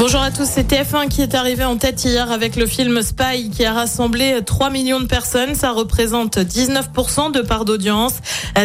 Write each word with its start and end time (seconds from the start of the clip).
Bonjour 0.00 0.22
à 0.22 0.30
tous, 0.30 0.48
c'est 0.50 0.66
TF1 0.66 1.08
qui 1.08 1.20
est 1.20 1.34
arrivé 1.34 1.62
en 1.62 1.76
tête 1.76 2.02
hier 2.06 2.32
avec 2.32 2.56
le 2.56 2.64
film 2.64 3.02
Spy 3.02 3.50
qui 3.50 3.66
a 3.66 3.74
rassemblé 3.74 4.40
3 4.42 4.70
millions 4.70 4.98
de 4.98 5.04
personnes. 5.04 5.54
Ça 5.54 5.72
représente 5.72 6.38
19% 6.38 7.32
de 7.32 7.42
part 7.42 7.66
d'audience. 7.66 8.14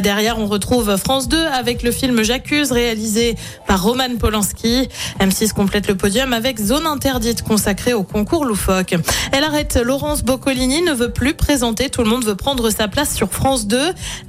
Derrière, 0.02 0.40
on 0.40 0.46
retrouve 0.46 0.96
France 0.96 1.28
2 1.28 1.38
avec 1.38 1.84
le 1.84 1.92
film 1.92 2.24
J'accuse 2.24 2.72
réalisé 2.72 3.36
par 3.68 3.84
Roman 3.84 4.16
Polanski. 4.18 4.88
M6 5.20 5.52
complète 5.52 5.90
le 5.90 5.98
podium 5.98 6.32
avec 6.32 6.58
Zone 6.58 6.88
interdite 6.88 7.42
consacrée 7.42 7.92
au 7.94 8.04
concours 8.04 8.46
loufoque. 8.46 8.96
Elle 9.34 9.44
arrête 9.44 9.76
Laurence 9.76 10.24
Boccolini, 10.24 10.84
ne 10.84 10.94
veut 10.94 11.12
plus 11.12 11.34
présenter. 11.34 11.90
Tout 11.90 12.04
le 12.04 12.08
monde 12.08 12.24
veut 12.24 12.36
prendre 12.36 12.70
sa 12.70 12.88
place 12.88 13.14
sur 13.14 13.30
France 13.30 13.68
2. 13.68 13.78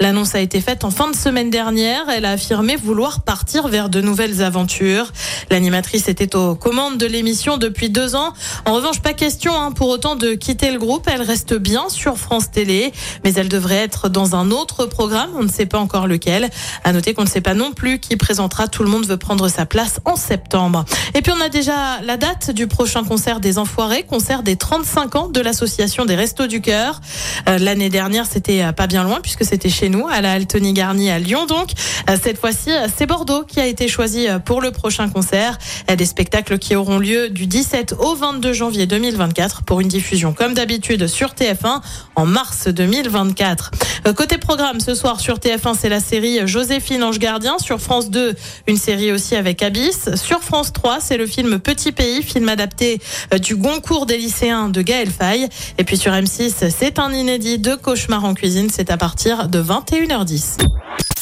L'annonce 0.00 0.34
a 0.34 0.40
été 0.40 0.60
faite 0.60 0.82
en 0.82 0.90
fin 0.90 1.08
de 1.08 1.14
semaine 1.14 1.50
dernière. 1.50 2.08
Elle 2.08 2.24
a 2.24 2.32
affirmé 2.32 2.74
vouloir 2.74 3.22
partir 3.22 3.68
vers 3.68 3.90
de 3.90 4.00
nouvelles 4.00 4.42
aventures. 4.42 5.12
L'animatrice 5.52 6.08
était 6.08 6.34
aux 6.34 6.56
commandes 6.56 6.95
de 6.96 7.06
l'émission 7.06 7.56
depuis 7.56 7.90
deux 7.90 8.14
ans. 8.14 8.32
En 8.64 8.74
revanche, 8.74 9.00
pas 9.00 9.12
question 9.12 9.54
hein, 9.58 9.72
pour 9.72 9.88
autant 9.88 10.16
de 10.16 10.34
quitter 10.34 10.70
le 10.70 10.78
groupe. 10.78 11.08
Elle 11.12 11.22
reste 11.22 11.54
bien 11.54 11.88
sur 11.88 12.16
France 12.18 12.50
Télé, 12.50 12.92
mais 13.24 13.34
elle 13.34 13.48
devrait 13.48 13.76
être 13.76 14.08
dans 14.08 14.34
un 14.34 14.50
autre 14.50 14.86
programme. 14.86 15.30
On 15.36 15.42
ne 15.42 15.48
sait 15.48 15.66
pas 15.66 15.78
encore 15.78 16.06
lequel. 16.06 16.48
À 16.84 16.92
noter 16.92 17.14
qu'on 17.14 17.24
ne 17.24 17.28
sait 17.28 17.40
pas 17.40 17.54
non 17.54 17.72
plus 17.72 17.98
qui 17.98 18.16
présentera 18.16 18.68
Tout 18.68 18.82
le 18.82 18.90
monde 18.90 19.06
veut 19.06 19.16
prendre 19.16 19.48
sa 19.48 19.66
place 19.66 20.00
en 20.04 20.16
septembre. 20.16 20.84
Et 21.14 21.22
puis 21.22 21.32
on 21.36 21.40
a 21.40 21.48
déjà 21.48 22.00
la 22.02 22.16
date 22.16 22.50
du 22.50 22.66
prochain 22.66 23.04
concert 23.04 23.40
des 23.40 23.58
Enfoirés, 23.58 24.02
concert 24.02 24.42
des 24.42 24.56
35 24.56 25.16
ans 25.16 25.28
de 25.28 25.40
l'association 25.40 26.04
des 26.04 26.14
Restos 26.14 26.46
du 26.46 26.60
Cœur. 26.60 27.00
Euh, 27.48 27.58
L'année 27.58 27.88
dernière, 27.88 28.26
c'était 28.26 28.62
euh, 28.62 28.72
pas 28.72 28.86
bien 28.86 29.02
loin 29.04 29.20
puisque 29.20 29.44
c'était 29.44 29.70
chez 29.70 29.88
nous, 29.88 30.06
à 30.08 30.20
la 30.20 30.32
Altony 30.32 30.72
Garni 30.72 31.10
à 31.10 31.18
Lyon. 31.18 31.46
Donc 31.46 31.70
euh, 32.08 32.16
cette 32.22 32.38
fois-ci, 32.38 32.70
c'est 32.96 33.06
Bordeaux 33.06 33.42
qui 33.42 33.60
a 33.60 33.66
été 33.66 33.88
choisi 33.88 34.26
pour 34.44 34.60
le 34.60 34.70
prochain 34.70 35.08
concert. 35.08 35.58
Des 35.96 36.06
spectacles 36.06 36.58
qui 36.58 36.76
auront 36.76 36.85
lieu 36.94 37.28
du 37.28 37.46
17 37.46 37.94
au 37.98 38.14
22 38.14 38.52
janvier 38.52 38.86
2024 38.86 39.62
pour 39.62 39.80
une 39.80 39.88
diffusion 39.88 40.32
comme 40.32 40.54
d'habitude 40.54 41.06
sur 41.08 41.30
TF1 41.30 41.80
en 42.14 42.26
mars 42.26 42.68
2024. 42.68 43.72
Euh, 44.06 44.12
Côté 44.12 44.38
programme, 44.38 44.80
ce 44.80 44.94
soir 44.94 45.20
sur 45.20 45.38
TF1, 45.38 45.74
c'est 45.78 45.88
la 45.88 46.00
série 46.00 46.46
Joséphine 46.46 47.02
Ange 47.02 47.18
Gardien. 47.18 47.58
Sur 47.58 47.80
France 47.80 48.10
2, 48.10 48.34
une 48.68 48.76
série 48.76 49.12
aussi 49.12 49.34
avec 49.34 49.62
Abyss. 49.62 50.14
Sur 50.14 50.40
France 50.42 50.72
3, 50.72 51.00
c'est 51.00 51.16
le 51.16 51.26
film 51.26 51.58
Petit 51.58 51.92
Pays, 51.92 52.22
film 52.22 52.48
adapté 52.48 53.00
euh, 53.34 53.38
du 53.38 53.56
Goncourt 53.56 54.06
des 54.06 54.18
lycéens 54.18 54.68
de 54.68 54.80
Gaël 54.80 55.10
Faye. 55.10 55.48
Et 55.78 55.84
puis 55.84 55.96
sur 55.96 56.12
M6, 56.12 56.70
c'est 56.70 56.98
un 56.98 57.12
inédit 57.12 57.58
de 57.58 57.74
Cauchemar 57.74 58.24
en 58.24 58.34
cuisine. 58.34 58.68
C'est 58.72 58.90
à 58.90 58.96
partir 58.96 59.48
de 59.48 59.60
21h10. 59.60 60.85